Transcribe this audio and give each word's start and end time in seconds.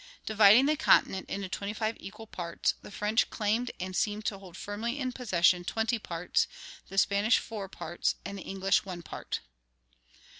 Dividing 0.25 0.65
the 0.65 0.75
continent 0.75 1.29
into 1.29 1.47
twenty 1.47 1.73
five 1.73 1.95
equal 1.99 2.25
parts, 2.25 2.73
the 2.81 2.89
French 2.89 3.29
claimed 3.29 3.69
and 3.79 3.95
seemed 3.95 4.25
to 4.25 4.39
hold 4.39 4.57
firmly 4.57 4.97
in 4.97 5.11
possession 5.11 5.63
twenty 5.63 5.99
parts, 5.99 6.47
the 6.89 6.97
Spanish 6.97 7.37
four 7.37 7.69
parts, 7.69 8.15
and 8.25 8.39
the 8.39 8.43
English 8.43 8.83
one 8.83 9.03
part. 9.03 9.41